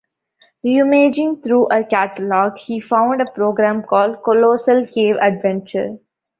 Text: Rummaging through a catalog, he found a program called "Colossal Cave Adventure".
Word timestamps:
Rummaging 0.65 1.43
through 1.43 1.67
a 1.67 1.83
catalog, 1.83 2.57
he 2.57 2.79
found 2.79 3.21
a 3.21 3.31
program 3.35 3.83
called 3.83 4.23
"Colossal 4.23 4.87
Cave 4.87 5.17
Adventure". 5.21 5.99